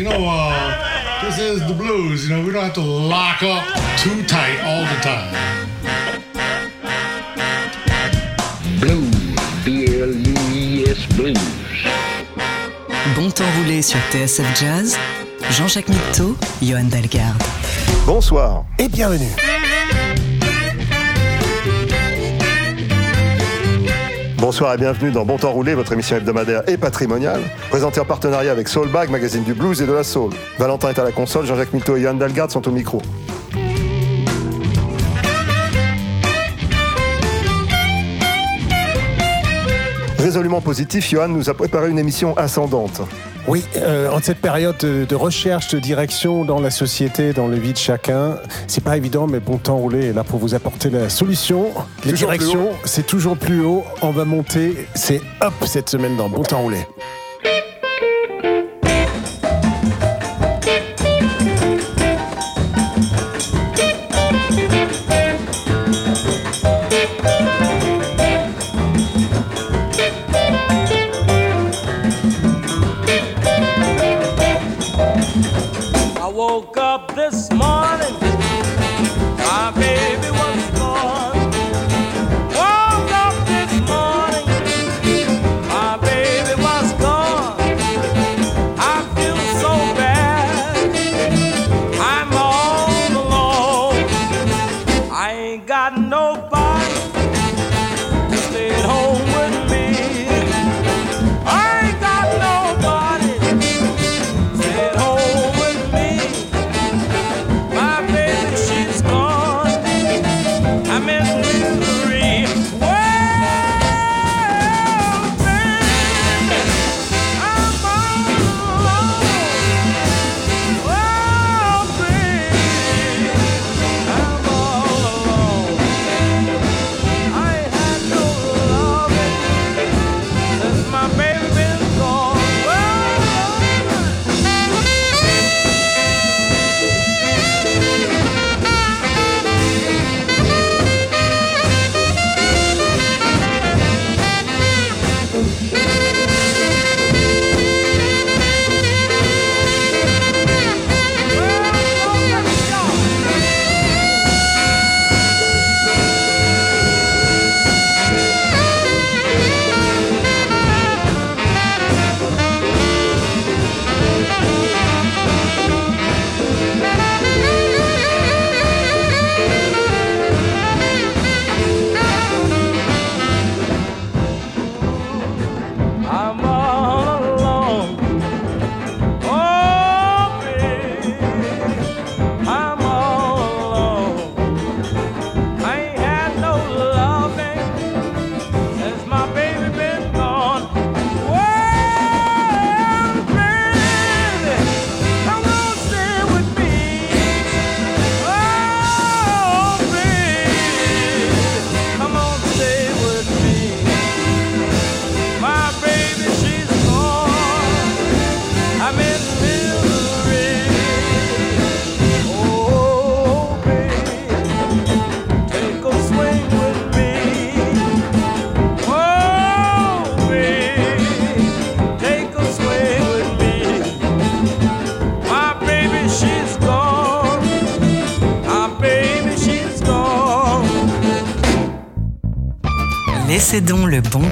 [0.00, 2.26] You know, uh, this is the blues.
[2.26, 3.62] You know, we don't have to lock up
[3.98, 5.34] too tight all the time.
[8.80, 11.36] Blues, B-L-U-I-S Blues.
[13.14, 14.96] Bon temps roulé sur TSF Jazz,
[15.50, 17.42] Jean-Jacques Mitteau, Johan Dalgarde.
[18.06, 19.49] Bonsoir et bienvenue.
[24.40, 28.50] Bonsoir et bienvenue dans Bon Temps Roulé, votre émission hebdomadaire et patrimoniale, présentée en partenariat
[28.50, 30.32] avec Soulbag, magazine du blues et de la soul.
[30.58, 33.02] Valentin est à la console, Jean-Jacques Milto et Yann Dalgard sont au micro.
[40.20, 43.00] Résolument positif, Johan nous a préparé une émission ascendante.
[43.48, 47.56] Oui, euh, en cette période de, de recherche de direction dans la société, dans le
[47.56, 50.90] vie de chacun, c'est pas évident, mais bon temps roulé est là pour vous apporter
[50.90, 51.68] la solution.
[52.04, 53.82] Les Toujours directions, c'est toujours plus haut.
[54.02, 56.86] On va monter, c'est hop cette semaine dans bon temps roulé.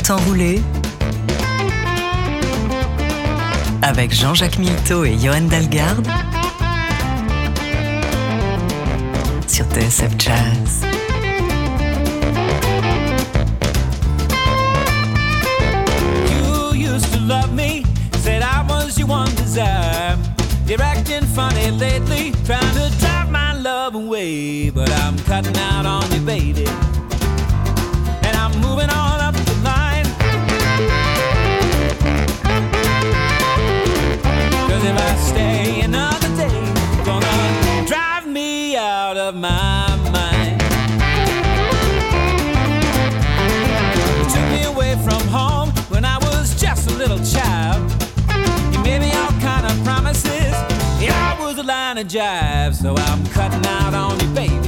[0.09, 0.63] Le bon temps rouler
[3.83, 6.07] avec Jean-Jacques Milteau et Johan Dalgarde
[9.47, 10.85] sur TSF Jazz.
[16.31, 17.85] You used to love me,
[18.23, 20.17] said I was your one desire.
[21.35, 24.71] Funny lately, trying to drive my love away.
[24.71, 26.67] But I'm cutting out on you, baby.
[28.25, 29.08] And I'm moving on
[47.09, 47.91] little child.
[48.73, 50.53] You made me all kind of promises.
[51.01, 54.68] Yeah, I was a line of jive, so I'm cutting out on you, baby.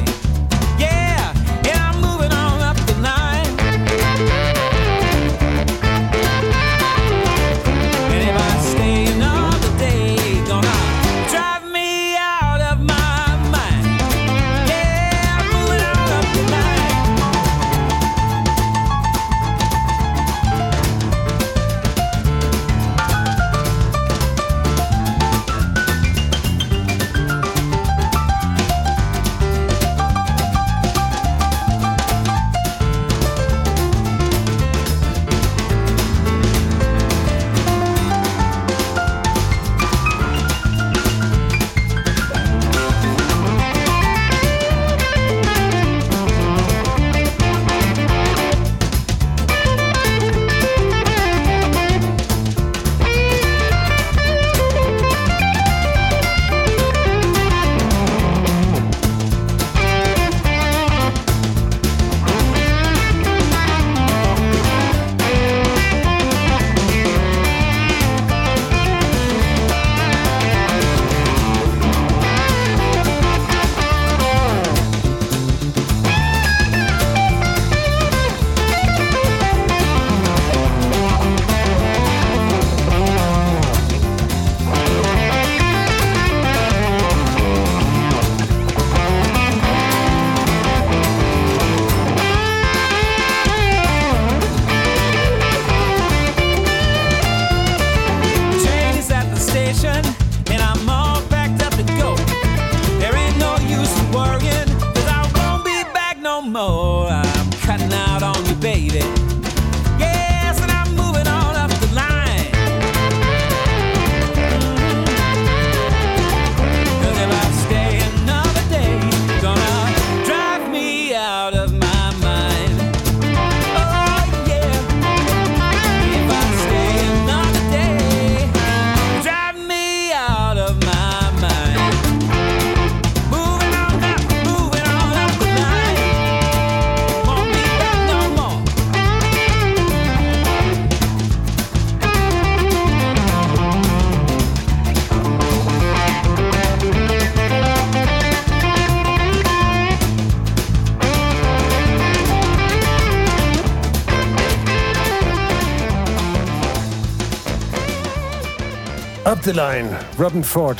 [159.52, 159.88] The line,
[160.18, 160.76] Robin Ford.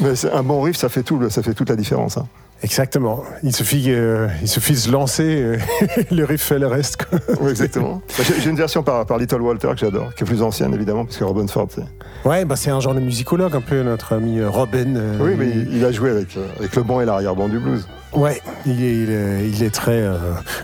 [0.00, 2.16] Mais un bon riff, ça fait, tout, ça fait toute la différence.
[2.16, 2.26] hein.
[2.62, 3.22] Exactement.
[3.44, 5.56] Il suffit, euh, il suffit de se lancer, euh,
[6.10, 6.98] le riff fait le reste.
[7.40, 8.02] Oui, exactement.
[8.18, 11.04] Bah, J'ai une version par, par Little Walter que j'adore, qui est plus ancienne évidemment,
[11.04, 12.28] parce que Robin Ford, c'est.
[12.28, 14.96] Ouais, bah c'est un genre de musicologue un peu, notre ami euh, Robin.
[14.96, 17.86] euh, Oui, mais il, il a joué avec, avec le bon et l'arrière-ban du blues.
[18.12, 20.02] Ouais, il est, il est, il est très,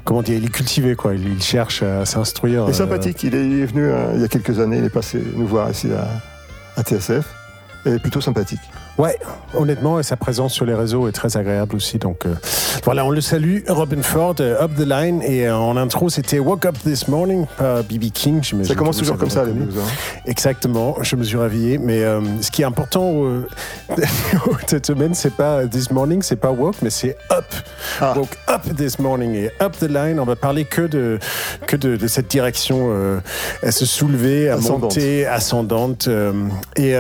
[0.05, 1.15] comment dire, il est cultivé quoi.
[1.15, 2.65] Il, cherche à s'instruire.
[2.67, 3.23] Il est sympathique.
[3.23, 5.71] Il est, il est venu il y a quelques années, il est passé nous voir
[5.71, 6.09] ici à,
[6.77, 7.27] à TSF.
[7.87, 8.61] Et plutôt sympathique.
[8.97, 9.19] Ouais,
[9.55, 11.99] honnêtement, et sa présence sur les réseaux est très agréable aussi.
[11.99, 12.35] Donc euh,
[12.85, 15.21] voilà, on le salue, Robin Ford, euh, Up the Line.
[15.23, 18.13] Et euh, en intro, c'était Woke Up This Morning par B.B.
[18.13, 18.41] King.
[18.63, 19.75] Ça commence toujours comme ça, les blues.
[19.79, 19.87] hein.
[20.27, 21.79] Exactement, je me suis réveillé.
[21.79, 22.03] Mais
[22.41, 23.25] ce qui est important
[24.69, 27.45] cette semaine, c'est pas This Morning, c'est pas Woke, mais c'est Up.
[28.01, 28.15] Ah.
[28.17, 30.21] Woke Up This Morning et Up the Line.
[30.21, 31.19] On va parler que de,
[31.67, 32.93] que de, de cette direction
[33.63, 34.83] à se soulever, à Ascendante.
[34.83, 36.09] monter, ascendante.
[36.77, 36.95] et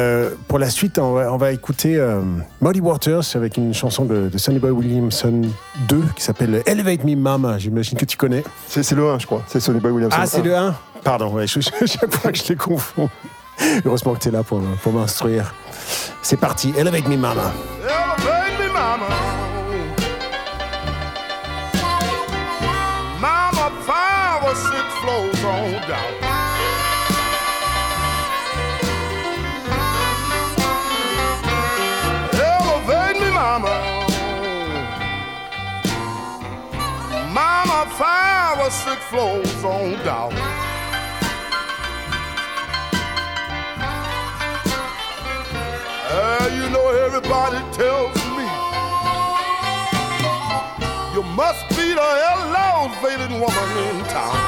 [0.49, 2.21] pour la suite, on va, on va écouter euh,
[2.61, 5.43] Muddy Waters avec une chanson de, de Sonny Boy Williamson
[5.89, 7.59] 2 qui s'appelle Elevate Me Mama.
[7.59, 8.43] J'imagine que tu connais.
[8.67, 9.43] C'est le 1, je crois.
[9.47, 10.17] C'est Sonny Boy Williamson.
[10.21, 13.11] Ah, c'est le 1 Pardon, ouais, je, je- chaque fois que je les confonds.
[13.85, 15.55] Heureusement que tu es là pour, pour m'instruire.
[16.23, 17.53] C'est parti, Elevate Me Mama.
[17.83, 19.07] Elevate me, mama.
[23.21, 26.34] Mama, five or six floors on down.
[38.75, 40.33] Or six on down.
[46.17, 48.45] Uh, you know everybody tells me
[51.15, 54.41] you must be the elevated woman in town.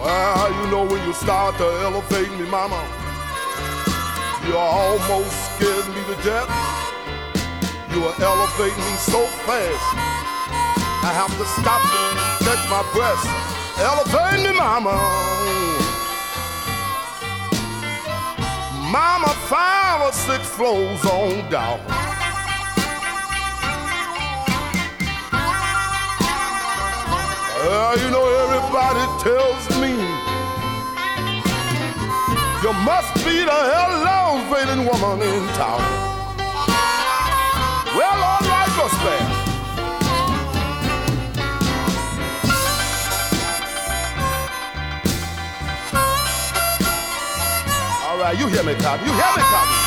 [0.00, 2.82] Well, you know when you start to elevate me, mama,
[4.46, 6.99] you almost scared me to death.
[7.92, 9.82] You are elevating me so fast,
[11.02, 13.18] I have to stop and catch my breath.
[13.82, 14.94] Elevate me, mama.
[18.92, 21.80] Mama, five or six floors on down.
[27.62, 29.90] Uh, you know, everybody tells me
[32.62, 36.09] you must be the elevating woman in town.
[37.96, 38.94] Well, all right, what's?
[48.06, 49.06] All right, you hear me, Cotton.
[49.06, 49.79] You hear me, Cotton.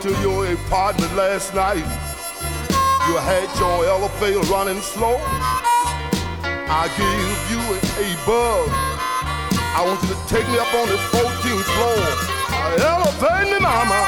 [0.00, 1.84] To your apartment last night.
[3.06, 5.18] You had your elevator running slow.
[6.72, 8.70] I gave you a, a buzz.
[9.76, 12.00] I want you to take me up on the 14th floor.
[12.80, 14.00] Elevate me, mama.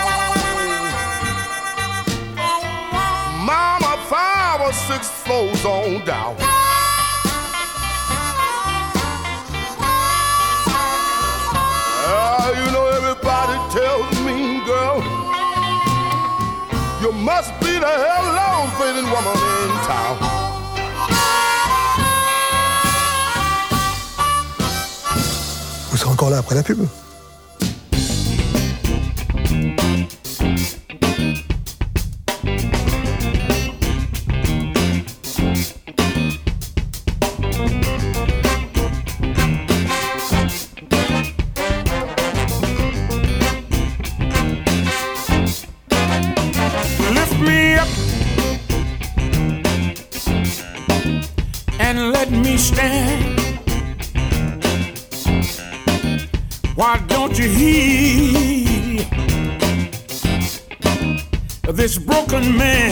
[3.44, 6.61] Mama, five or six floors on down.
[17.22, 20.16] Must be the elevating woman in town.
[25.90, 26.84] Vous serez encore là après la pub?
[62.26, 62.91] Broken man?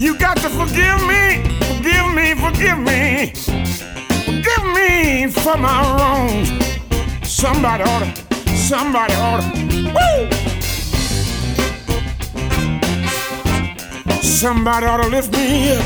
[0.00, 3.32] You got to forgive me, forgive me, forgive me,
[4.24, 6.48] forgive me for my wrongs.
[7.28, 9.48] Somebody ought to, somebody ought to,
[9.96, 10.30] woo!
[14.22, 15.82] Somebody ought to lift me up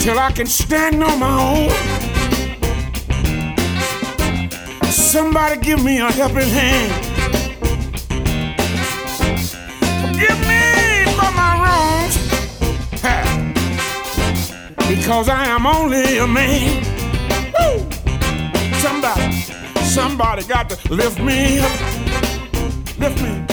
[0.00, 1.70] till I can stand on my own.
[4.90, 6.97] Somebody give me a helping hand.
[15.08, 16.84] Because I am only a man.
[17.58, 17.80] Woo.
[18.74, 19.40] Somebody,
[19.82, 21.70] somebody got to lift me up.
[22.98, 23.46] Lift me.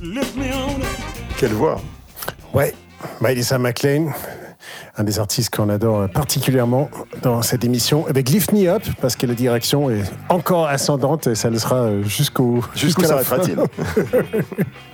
[0.00, 0.88] Lift me on up.
[1.38, 1.80] Quelle voix
[2.52, 2.74] Ouais,
[3.20, 4.12] Miley McLean,
[4.96, 6.90] un des artistes qu'on adore particulièrement
[7.22, 11.36] dans cette émission, avec Lift Me Up, parce que la direction est encore ascendante et
[11.36, 13.36] ça le sera jusqu'au Jusqu'où jusqu'à la fin.
[13.40, 14.42] s'arrêtera-t-il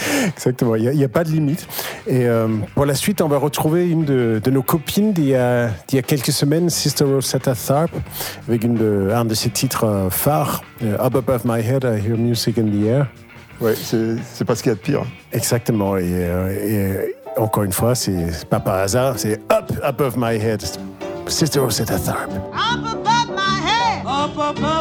[0.36, 1.66] Exactement, il n'y a, pas de limite.
[2.06, 5.34] Et euh, pour la suite, on va retrouver une de, de nos copines d'il y,
[5.34, 7.92] a- d'il y a quelques semaines, Sister Rosetta Tharpe,
[8.48, 12.06] avec une de- un de ses titres euh, phares, euh, Up Above My Head, I
[12.06, 13.06] Hear Music in the Air.
[13.60, 15.02] Ouais, c'est pas ce qu'il y a de pire.
[15.32, 15.98] Exactement.
[15.98, 20.62] Et, et, encore une fois, c'est c'est pas par hasard, c'est Up Above My Head,
[21.26, 22.32] Sister Rosetta Tharpe.
[22.32, 24.06] Up above my head.
[24.06, 24.79] Up above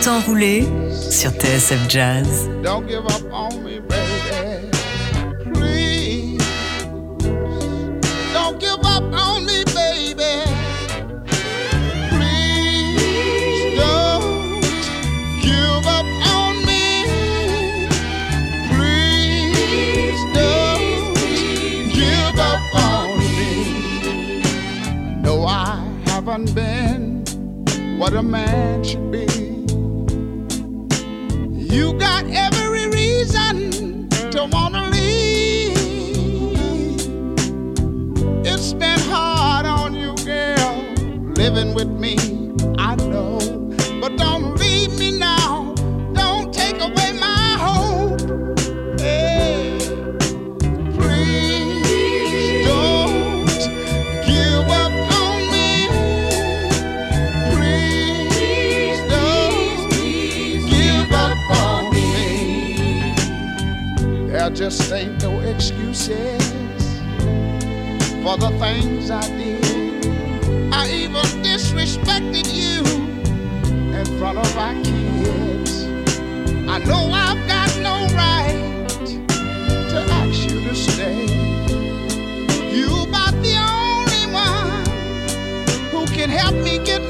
[0.00, 0.66] temps roulé
[1.10, 2.48] sur TSF Jazz.
[2.62, 4.70] Don't give up on me, baby.
[5.52, 6.38] Please.
[8.32, 10.44] Don't give up on me, baby.
[12.08, 14.60] Please don't
[15.42, 17.04] give up on me.
[18.70, 21.14] Please don't
[21.92, 24.42] give up on me.
[25.22, 27.24] No, I haven't been
[27.98, 29.29] what a man should be.
[31.70, 35.76] You got every reason to wanna leave.
[38.44, 40.84] It's been hard on you, girl,
[41.36, 42.39] living with me.
[64.60, 66.44] Just ain't no excuses
[68.22, 70.04] for the things I did.
[70.70, 72.84] I even disrespected you
[73.98, 75.84] in front of our kids.
[76.68, 78.86] I know I've got no right
[79.88, 81.22] to ask you to stay.
[82.70, 84.84] You about the only one
[85.90, 87.00] who can help me get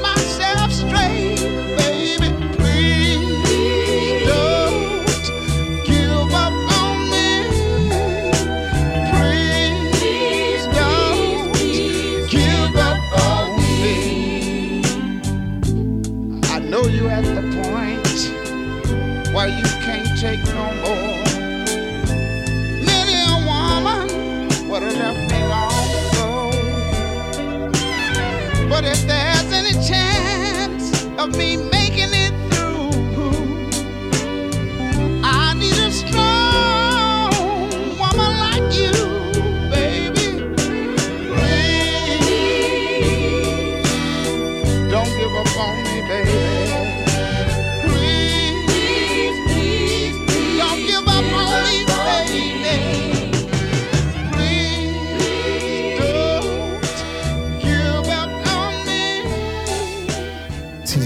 [20.21, 21.23] take no more.
[22.85, 24.07] Many a woman
[24.69, 26.51] would have left me long ago.
[28.69, 31.57] But if there's any chance of me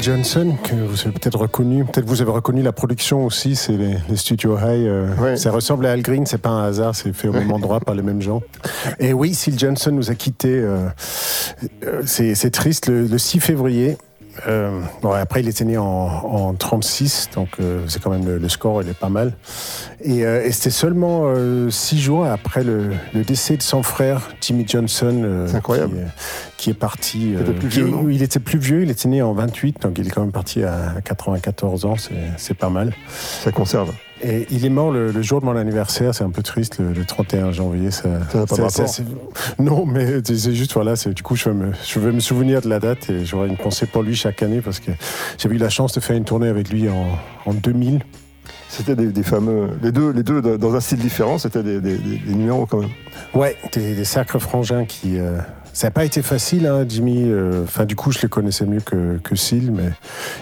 [0.10, 3.96] Johnson, que vous avez peut-être reconnu, peut-être vous avez reconnu la production aussi, c'est les,
[4.08, 4.86] les Studio High.
[4.86, 5.36] euh, Ouais.
[5.36, 7.96] Ça ressemble à Al Green, c'est pas un hasard, c'est fait au même endroit par
[7.96, 8.44] les mêmes gens.
[9.00, 10.88] Et oui, Phil Johnson nous a quittés, euh,
[11.86, 13.98] euh, c'est c'est triste, le, le 6 février.
[14.48, 18.38] Euh, bon, après, il était né en, en 36, donc euh, c'est quand même le,
[18.38, 19.34] le score, il est pas mal.
[20.02, 24.30] Et, euh, et c'était seulement euh, six jours après le, le décès de son frère,
[24.42, 25.94] Jimmy Johnson, euh, incroyable.
[25.96, 26.06] Qui, est-
[26.58, 27.32] qui est parti.
[27.34, 30.08] Il était plus vieux, il était plus vieux, il était né en 28, donc il
[30.08, 32.94] est quand même parti à 94 ans, c'est- c'est pas mal.
[33.44, 33.92] Ça conserve.
[34.24, 36.94] Et il est mort le, le jour de mon anniversaire, c'est un peu triste, le,
[36.94, 37.92] le 31 janvier.
[37.92, 38.88] Ça, Ça n'a pas rapport.
[38.88, 39.04] c'est-
[39.60, 42.70] Non, mais c'est juste, voilà, du coup, je vais, me, je vais me souvenir de
[42.70, 44.92] la date et j'aurai une pensée pour lui chaque année parce que
[45.38, 47.08] j'avais eu la chance de faire une tournée avec lui en,
[47.46, 48.04] en 2000.
[48.70, 49.70] C'était des, des fameux.
[49.84, 52.80] Les deux, les deux dans un style différent, c'était des, des- des- des numéros quand
[52.80, 52.90] même.
[53.34, 55.18] Ouais, des, des sacres frangins qui.
[55.18, 55.38] euh,
[55.76, 57.26] ça n'a pas été facile, hein, Jimmy.
[57.26, 59.92] euh, Enfin, du coup, je le connaissais mieux que, que Seal, mais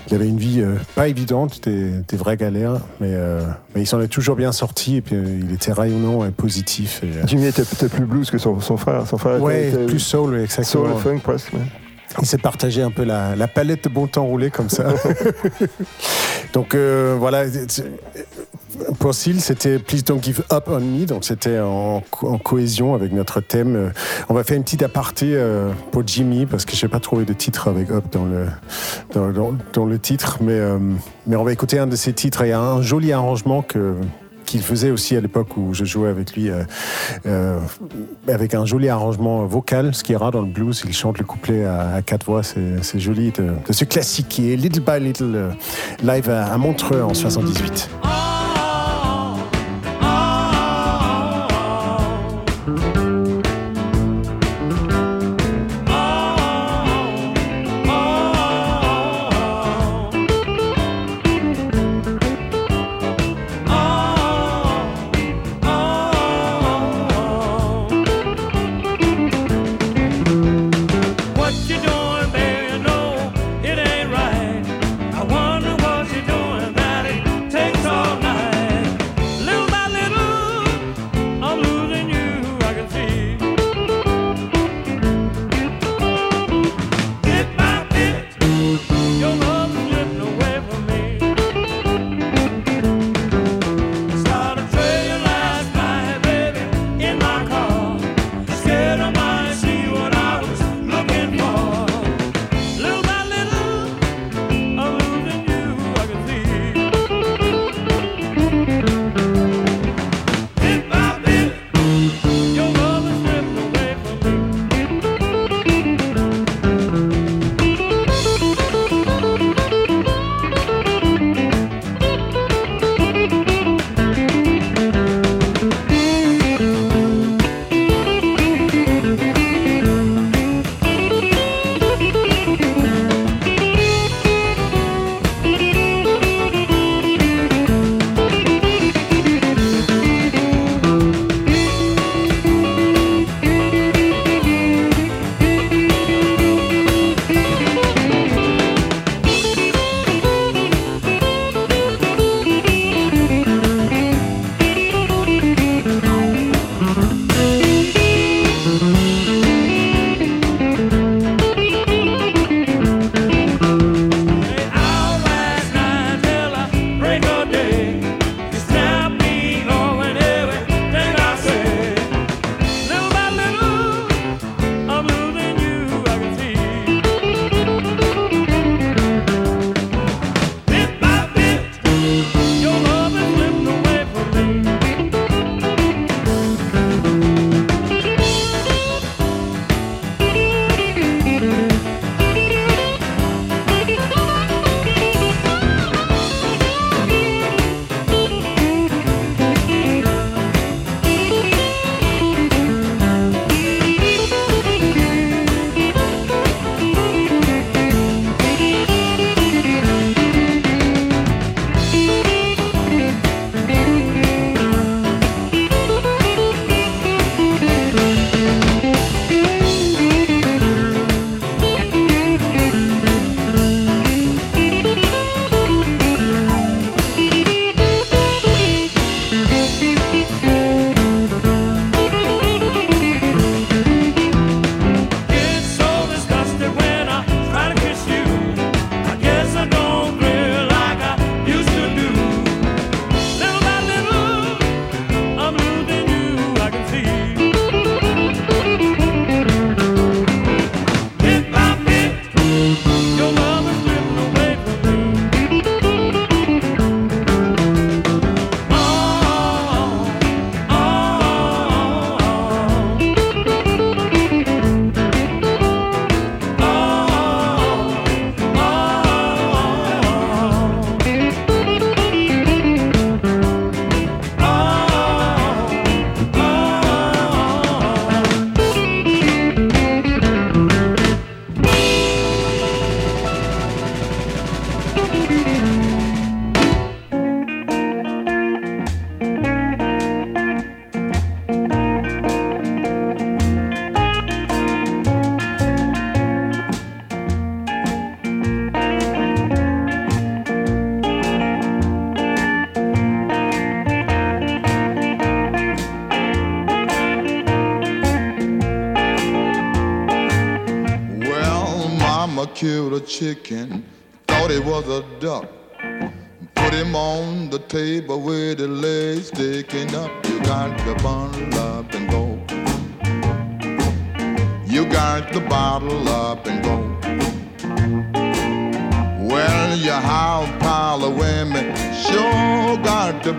[0.08, 3.42] il avait une vie euh, pas évidente, des, des vraies galères, mais, euh,
[3.74, 7.02] mais il s'en est toujours bien sorti et puis il était rayonnant et positif.
[7.04, 9.08] Et, Jimmy était peut-être plus blues que son, son frère.
[9.08, 10.86] Son frère ouais, était, plus soul, exactement.
[10.86, 11.52] soul et funk presque.
[12.22, 14.94] Il s'est partagé un peu la, la palette de bon temps roulé comme ça.
[16.54, 17.46] donc euh, voilà,
[19.14, 23.12] Seal, c'était Please Don't Give Up on Me, donc c'était en, co- en cohésion avec
[23.12, 23.76] notre thème.
[23.76, 23.90] Euh,
[24.30, 27.26] On va faire une petite aparté euh, pour Jimmy parce que je n'ai pas trouvé
[27.26, 28.46] de titre avec Up dans le,
[29.14, 30.78] dans, dans- dans le titre, mais, euh,
[31.28, 32.44] mais on va écouter un de ses titres.
[32.46, 33.96] Il y a un joli arrangement que
[34.46, 36.64] qu'il faisait aussi à l'époque où je jouais avec lui, euh,
[37.26, 37.60] euh,
[38.28, 40.84] avec un joli arrangement vocal, ce qui est rare dans le blues.
[40.86, 44.58] Il chante le couplet à, quatre voix, c'est joli de, de ce classique qui est
[44.58, 45.56] Little by Little
[46.04, 47.90] live à, à Montreux en 78.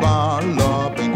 [0.01, 1.15] To up and.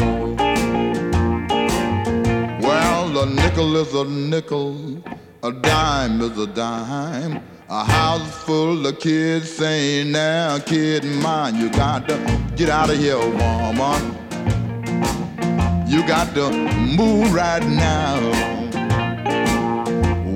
[2.63, 5.03] Well, a nickel is a nickel,
[5.43, 7.43] a dime is a dime.
[7.71, 12.17] A house full of kids saying, now, kid mine, you got to
[12.57, 14.17] get out of here, woman.
[15.87, 16.51] You got to
[16.97, 18.21] move right now.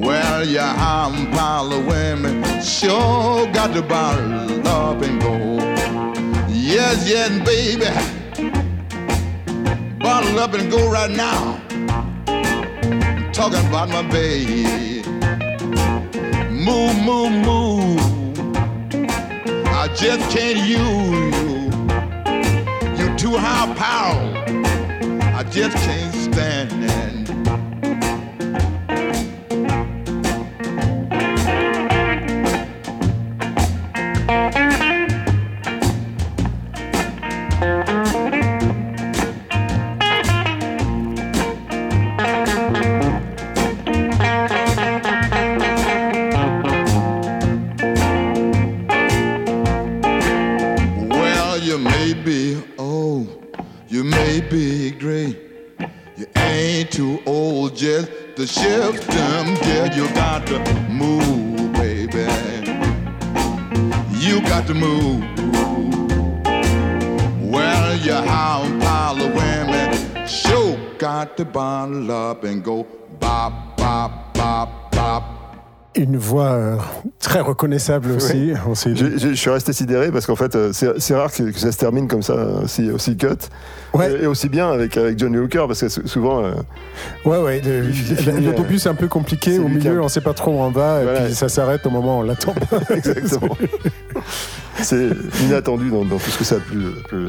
[0.05, 5.57] Well, you have a pile of women, sure got to bottle up and go.
[6.49, 7.87] Yes, yes, baby,
[10.03, 11.61] bottle up and go right now.
[12.27, 15.03] I'm Talking about my baby.
[16.51, 18.01] Move, move, move.
[19.69, 21.63] I just can't use you.
[22.99, 24.45] You too high power.
[25.39, 27.22] I just can't stand it.
[58.43, 59.55] To shift them.
[59.63, 60.59] Yeah, you got to
[60.91, 62.27] move, baby.
[64.19, 65.23] You got to move.
[67.41, 72.85] Well, you a pile of women, sure got to bundle up and go
[73.21, 75.42] bop, bop, bop, bop.
[75.95, 76.77] Une voix euh,
[77.21, 78.53] très reconnaissable aussi.
[78.97, 81.71] Je, je- je suis resté sidéré parce qu'en fait, euh, c'est rare que, que ça
[81.71, 83.27] se termine comme ça, aussi, aussi cut.
[84.01, 86.43] Et, et aussi bien avec, avec Johnny Hooker, parce que sou- souvent.
[86.45, 86.55] euh,
[87.27, 87.61] Ouais, ouais.
[87.61, 89.59] Le, le euh, début, c'est un peu compliqué.
[89.59, 91.03] Au milieu, on sait pas trop où on va.
[91.03, 91.21] Voilà.
[91.21, 92.55] Et puis ça s'arrête au moment où on l'attend.
[92.91, 93.55] Exactement.
[94.83, 95.11] c'est
[95.43, 96.87] inattendu dans, dans tout ce que ça a de plus.
[97.09, 97.29] plus-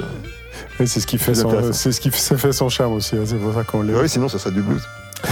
[0.80, 3.18] Et c'est ce qui fait son, c'est ce qui fait son charme aussi.
[3.18, 3.82] hein, C'est pour ça qu'on.
[3.86, 4.82] Oui, sinon, ça serait du blues.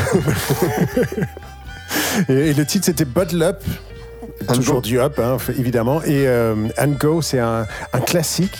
[2.29, 3.63] Et, et le titre, c'était Bottle Up.
[4.53, 6.01] Toujours du up, hein, évidemment.
[6.03, 8.57] Et euh, And Go, c'est un, un classique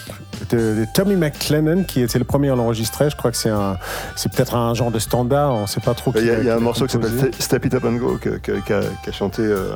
[0.49, 3.09] de, de Tommy McLennan, qui était le premier à l'enregistrer.
[3.09, 3.77] Je crois que c'est un,
[4.15, 5.53] c'est peut-être un genre de standard.
[5.53, 6.11] On ne sait pas trop.
[6.15, 7.31] Il y a, qui y a un morceau qui s'appelle.
[7.39, 9.71] Step It Up and Go, qu'a chanté euh,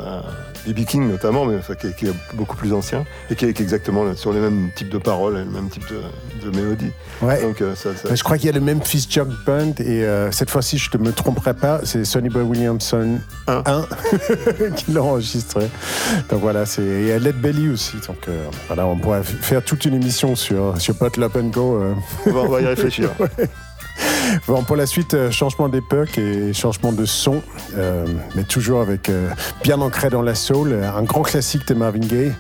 [0.68, 0.86] B.B.
[0.86, 3.62] King notamment, mais enfin, qui, est, qui est beaucoup plus ancien, et qui est, qui
[3.62, 6.92] est exactement sur les mêmes types de paroles, et le même type de, de mélodie.
[7.22, 7.42] Ouais.
[7.42, 10.32] Donc, euh, ça, ça- Je crois qu'il y a le Memphis Jug Band et euh,
[10.32, 13.64] cette fois-ci, je ne me tromperai pas, c'est Sonny Boy Williamson 1
[14.76, 15.68] qui l'a enregistré.
[16.30, 17.98] Donc voilà, c'est et a Led Belly aussi.
[18.08, 21.96] Donc euh, voilà, on pourrait faire toute une émission sur sur Up and Go.
[22.26, 23.10] on, va, on va y réfléchir.
[23.20, 23.30] Ouais.
[24.48, 27.42] Bon, pour la suite, euh, changement d'époque et changement de son,
[27.76, 28.06] euh,
[28.36, 29.30] mais toujours avec euh,
[29.64, 32.34] bien ancré dans la soul, un grand classique de Marvin Gaye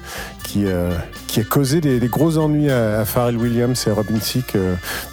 [0.43, 4.57] qui, a causé des, gros ennuis à, Pharrell Williams et Robin Thicke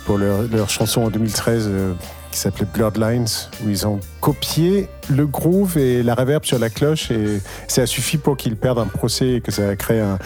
[0.04, 1.92] pour leur, leur chanson en 2013 euh,
[2.32, 3.26] qui s'appelait Bloodlines,
[3.64, 7.86] où ils ont copié le groove et la reverb sur la cloche et ça a
[7.86, 10.18] suffi pour qu'ils perdent un procès et que ça a créé un,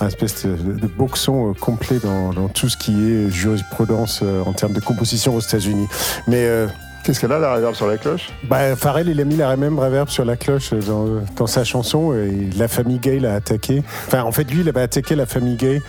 [0.00, 4.42] un espèce de, de boxon euh, complet dans, dans tout ce qui est jurisprudence euh,
[4.44, 5.86] en termes de composition aux États-Unis.
[6.26, 6.66] Mais euh,
[7.04, 8.28] Qu'est-ce qu'elle a, la réverb sur la cloche?
[8.44, 12.12] bah, Pharrell, il a mis la même reverb sur la cloche dans, dans sa chanson
[12.14, 13.82] et la famille gay l'a attaqué.
[14.06, 15.80] Enfin, en fait, lui, il avait attaqué la famille gay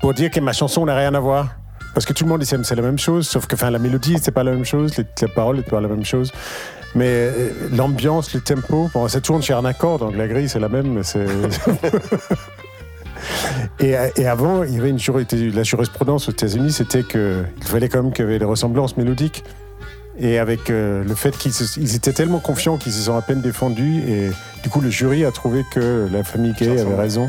[0.00, 1.48] pour dire que ma chanson n'a rien à voir.
[1.94, 3.78] Parce que tout le monde disait que c'est la même chose, sauf que enfin, la
[3.78, 6.30] mélodie, c'est pas la même chose, les, les paroles n'étaient pas la même chose.
[6.94, 10.58] Mais euh, l'ambiance, le tempo, bon, ça tourne sur un accord, donc la grille, c'est
[10.60, 11.26] la même, mais c'est.
[13.78, 14.98] Et, et avant, il y avait une
[15.54, 19.44] la jurisprudence aux États-Unis, c'était qu'il fallait quand même qu'il y avait des ressemblances mélodiques.
[20.18, 23.22] Et avec euh, le fait qu'ils se- ils étaient tellement confiants qu'ils se sont à
[23.22, 24.30] peine défendus, et
[24.62, 27.26] du coup, le jury a trouvé que la famille Gay avait raison.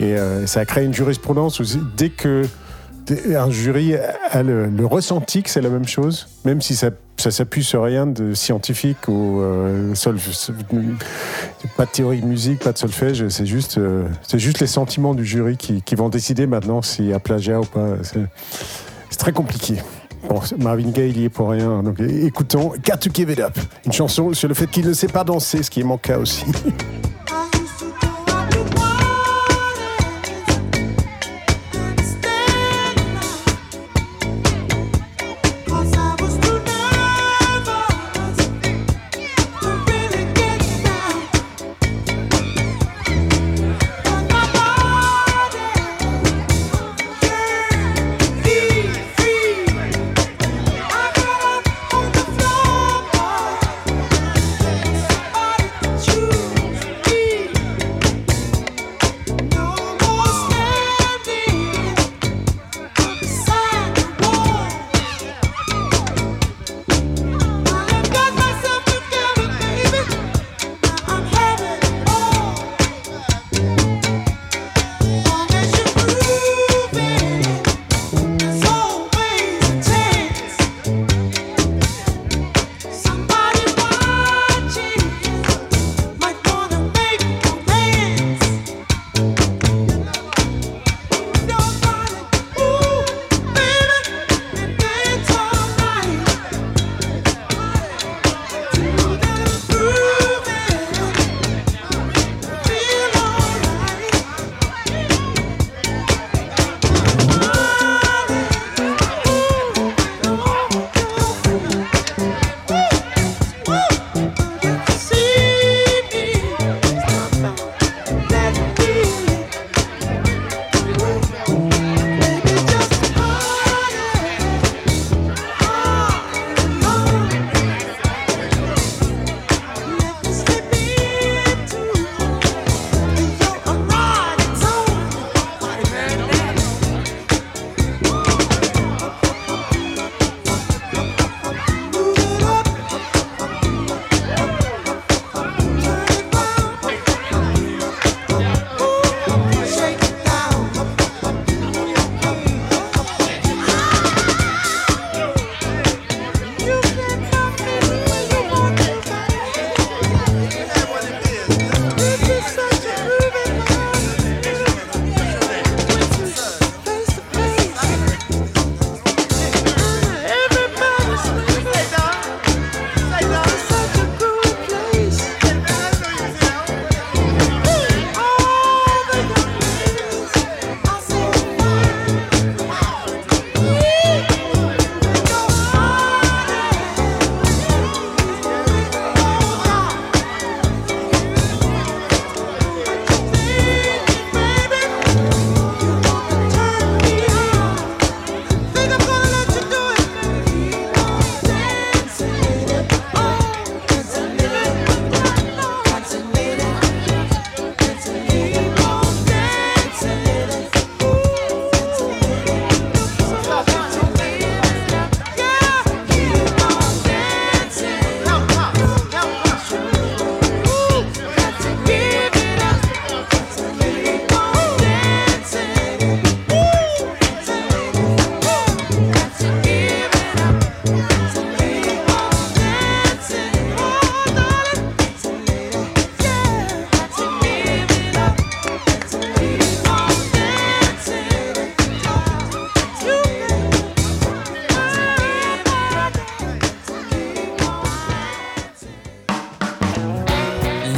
[0.00, 1.64] Et euh, ça a créé une jurisprudence où
[1.96, 2.42] dès que
[3.10, 3.94] un jury
[4.30, 7.82] a le, le ressenti que c'est la même chose, même si ça, ça s'appuie sur
[7.82, 9.94] rien de scientifique ou euh,
[11.76, 15.24] pas de théorie de musique, pas de solfège, c'est juste, euh, juste les sentiments du
[15.24, 17.96] jury qui, vont décider maintenant s'il y a plagiat ou pas.
[18.02, 19.76] C'est très compliqué.
[20.28, 21.82] Bon, Marvin Gaye, il y est pour rien.
[21.82, 24.92] Donc é- écoutons Got to Give It Up, une chanson sur le fait qu'il ne
[24.92, 26.44] sait pas danser, ce qui cas aussi.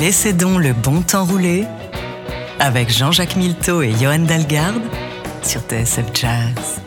[0.05, 1.65] Laissez donc le bon temps rouler
[2.61, 4.83] avec Jean-Jacques Milteau et Johan Dalgarde
[5.43, 6.84] sur TSF Jazz.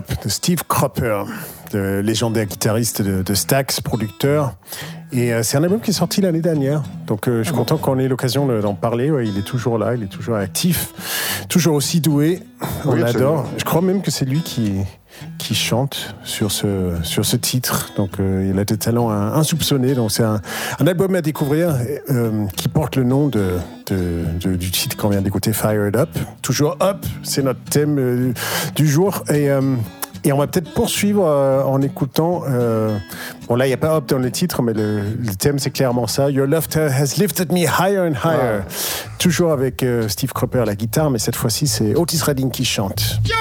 [0.00, 1.24] Up de Steve Cropper,
[1.74, 4.54] le légendaire guitariste de, de Stax, producteur.
[5.12, 6.82] Et euh, c'est un album qui est sorti l'année dernière.
[7.06, 9.10] Donc euh, je suis content qu'on ait l'occasion de- d'en parler.
[9.10, 12.40] Ouais, il est toujours là, il est toujours actif, toujours aussi doué.
[12.86, 13.30] On Oui, absolument.
[13.40, 13.46] adore.
[13.58, 14.72] Je crois même que c'est lui qui,
[15.50, 17.90] qui chante sur ce, sur ce titre.
[17.96, 19.94] Donc euh, il a des talents insoupçonnés.
[19.94, 20.40] Donc c'est un,
[20.78, 21.74] un album à découvrir
[22.08, 23.54] euh, qui porte le nom de,
[23.88, 26.08] de- de- du titre qu'on vient d'écouter, Fire It Up.
[26.40, 28.32] Toujours Up, c'est notre thème euh,
[28.76, 29.24] du jour.
[29.28, 29.48] Et,
[30.22, 32.42] et on va peut-être poursuivre euh, en écoutant.
[32.48, 32.96] euh,
[33.48, 35.70] bon, là, il n'y a pas Up dans le titre, mais le, le thème, c'est
[35.70, 36.30] clairement ça.
[36.30, 38.60] Your laughter has lifted me higher and higher.
[39.18, 42.64] Toujours avec euh, Steve Cropper à la guitare, mais cette fois-ci, c'est Otis Redding qui
[42.64, 43.18] chante.
[43.26, 43.36] Your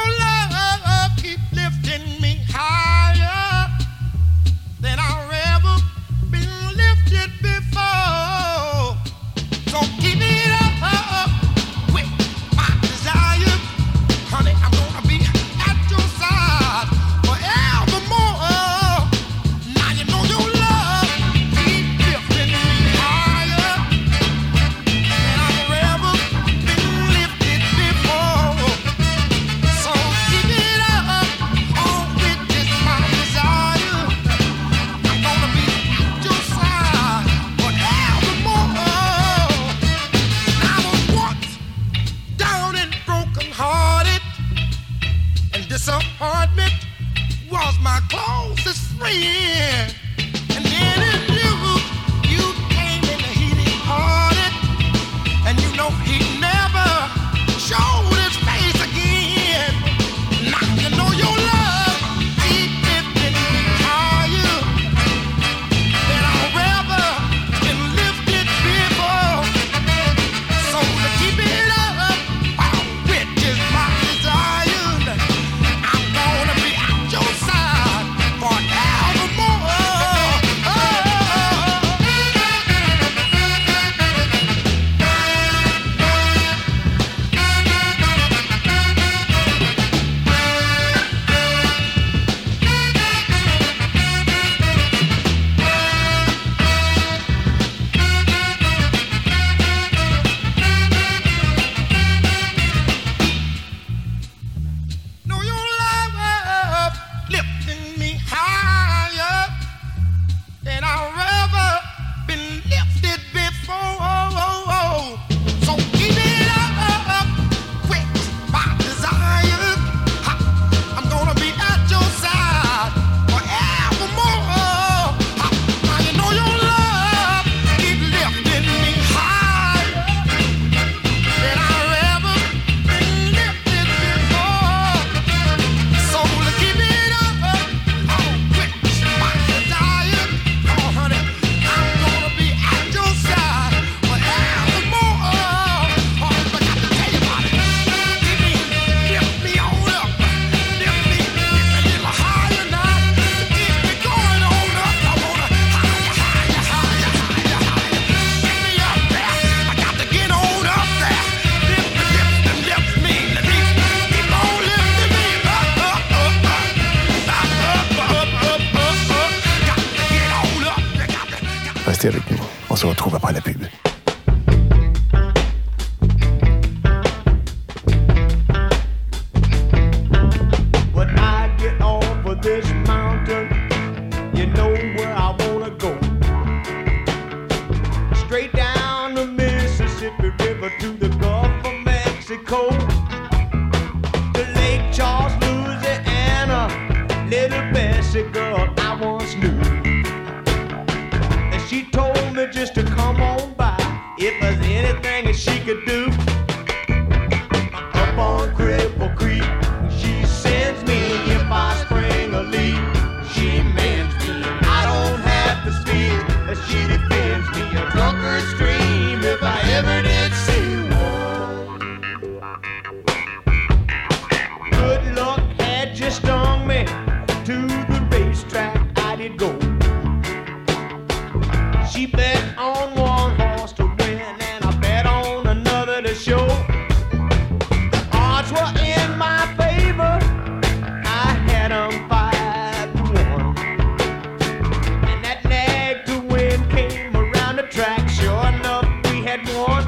[249.46, 249.79] more.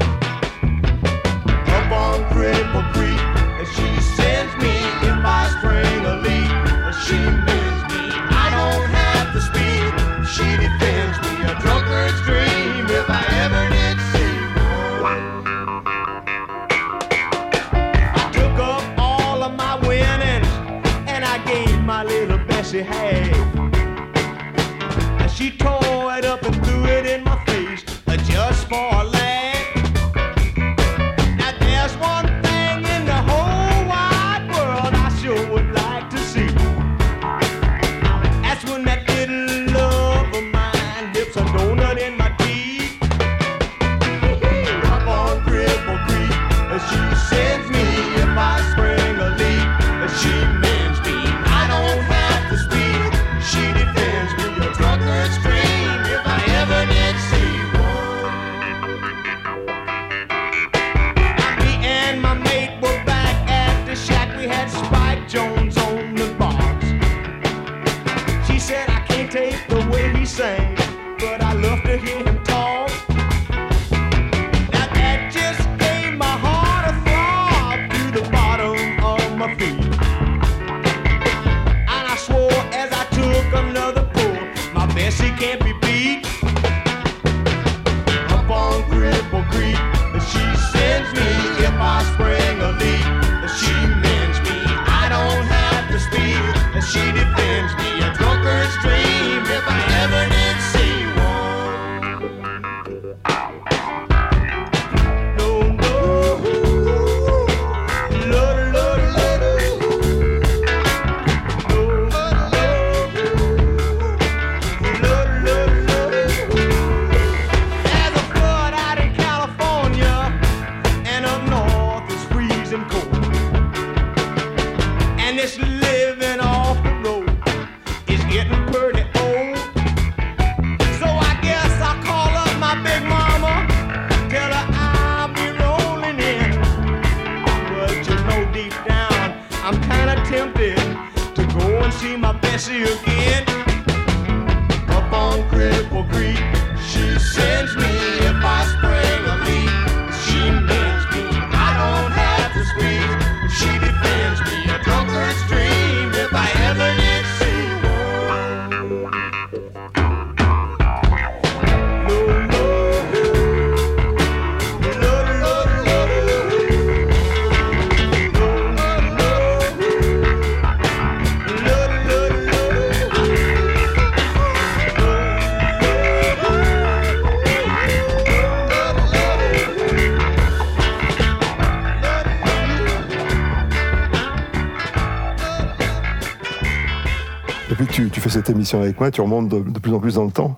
[188.74, 190.56] avec moi, tu remontes de, plus en plus dans le temps.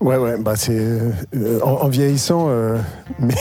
[0.00, 2.78] Ouais, ouais, bah c'est euh, en, vieillissant, euh,
[3.18, 3.34] mais,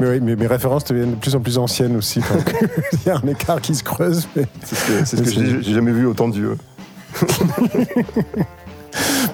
[0.00, 2.20] mais, oui, mais mes références deviennent de plus en plus anciennes aussi.
[2.92, 4.28] Il y a un écart qui se creuse.
[4.34, 4.46] Mais...
[4.64, 6.56] C'est ce que, j'ai jamais vu autant de vieux.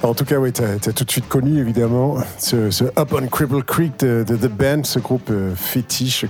[0.02, 3.62] En tout cas, oui, tu as, tout de suite connu, évidemment, ce, Up on Cripple
[3.62, 6.24] Creek de, The Band, ce groupe euh, fétiche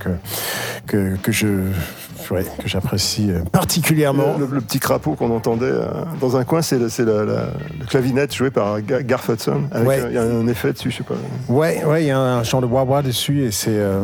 [0.86, 1.46] que, que je
[2.30, 4.36] que j'apprécie euh, particulièrement.
[4.38, 5.86] Le, le petit crapaud qu'on entendait euh,
[6.20, 6.88] dans un coin, c'est la-
[7.88, 9.62] clavinette joué par Ga- Garth Hudson.
[9.84, 10.00] Ouais.
[10.08, 11.14] Il y a un effet dessus, je sais pas.
[11.48, 14.02] Ouais, ouais, il y a un chant de wah dessus et c'est euh,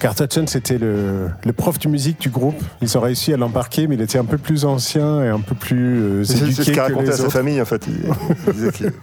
[0.00, 2.60] Garth Hudson, c'était le, le prof de musique du groupe.
[2.82, 5.54] Ils ont réussi à l'embarquer, mais il était un peu plus ancien et un peu
[5.54, 7.82] plus euh, C'est c'est éduqué ce qu'il racontait à sa famille, en fait.
[7.88, 7.94] Il,
[8.48, 8.92] il disait qu'il-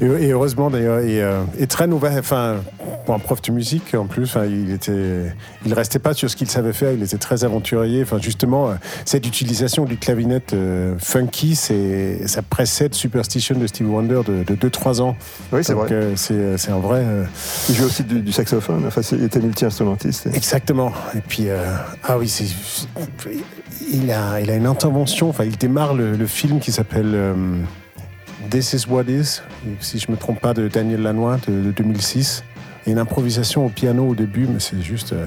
[0.00, 1.66] Et, et heureusement d'ailleurs, et, euh, et
[2.18, 2.56] enfin,
[3.06, 5.32] pour un prof de musique en plus, il était,
[5.64, 8.02] il restait pas sur ce qu'il savait faire, il était très aventurier.
[8.02, 8.74] Enfin, justement, euh,
[9.04, 14.68] cette utilisation du clavinette euh, funky, c'est, ça précède Superstition de Steve Wonder de, de
[14.68, 15.16] 2-3 ans.
[15.52, 15.88] Oui, c'est vrai.
[15.92, 17.00] euh, c'est, c'est un vrai.
[17.04, 17.24] euh,
[17.68, 18.84] Il joue aussi du, du saxophone.
[18.86, 20.28] Enfin, il était multi-instrumentiste.
[20.34, 20.92] Exactement.
[21.16, 21.64] Et puis, euh,
[22.04, 22.44] ah oui, c'est,
[23.92, 25.28] il, a, il a une intervention.
[25.30, 27.34] Enfin, il démarre le, le film qui s'appelle euh,
[28.50, 29.42] This is What Is,
[29.80, 32.44] si je me trompe pas, de Daniel Lanois de, de 2006.
[32.86, 35.26] Et une improvisation au piano au début, mais c'est juste, euh,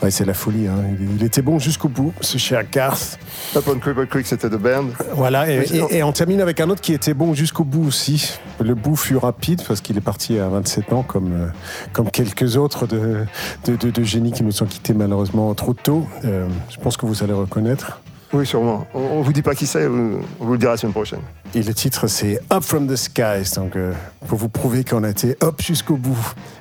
[0.00, 0.68] ouais, c'est la folie.
[0.68, 0.76] hein.
[1.00, 3.18] Il, il était bon jusqu'au bout, ce cher Garth.
[3.56, 4.84] Up on Cripple Creek, c'était The Band.
[5.14, 8.38] Voilà, et, on termine avec un autre qui était bon jusqu'au bout aussi.
[8.60, 11.46] Le bout fut rapide parce qu'il est parti à 27 ans, comme, euh,
[11.92, 13.24] comme quelques autres de,
[13.64, 16.06] de, de- de génies qui nous sont quittés malheureusement trop tôt.
[16.24, 18.00] Euh, je pense que vous allez reconnaître.
[18.32, 18.86] Oui, sûrement.
[18.94, 21.20] On, on vous dit pas qui c'est, on, vous le dira la semaine prochaine.
[21.54, 23.54] Et le titre, c'est Up from the Skies.
[23.56, 23.92] Donc, euh,
[24.28, 26.16] pour vous prouver qu'on a été up jusqu'au bout.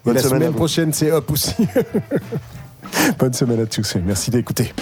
[0.05, 1.55] Et la semaine semaine prochaine, c'est up aussi.
[3.19, 3.95] Bonne semaine à tous.
[3.95, 4.73] et Merci d'écouter.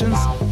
[0.00, 0.47] emotions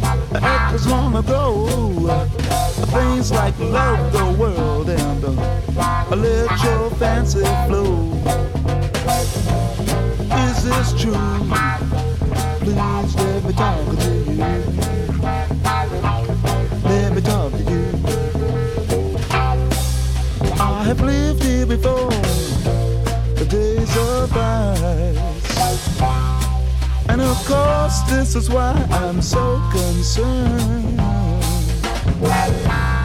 [28.03, 30.99] this is why I'm so concerned.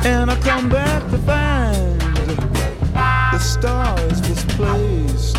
[0.05, 2.01] And I come back to find
[3.33, 5.37] the stars misplaced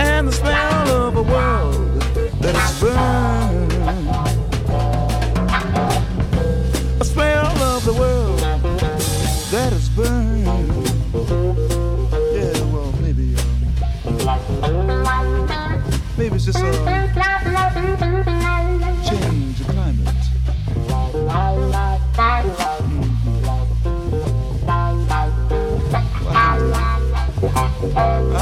[0.00, 2.02] and the smell of a world
[2.42, 3.72] that is burned.
[7.00, 8.40] A smell of the world
[9.50, 10.46] that is burned.
[12.34, 13.34] Yeah, well, maybe,
[14.26, 14.78] uh,
[16.18, 16.99] maybe it's just a change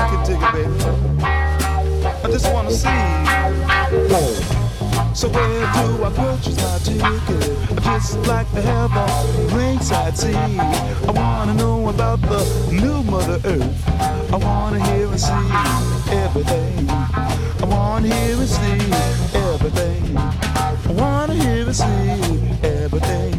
[0.09, 0.75] can dig it, baby.
[2.25, 2.89] I just wanna see.
[5.15, 7.87] So where do I purchase my ticket?
[7.87, 10.37] I just like to have a ringside seat.
[10.37, 14.33] I wanna know about the new Mother Earth.
[14.33, 15.49] I wanna hear and see
[16.15, 16.89] everything.
[16.91, 18.93] I wanna hear and see
[19.35, 20.17] everything.
[20.17, 23.38] I wanna hear and see everything.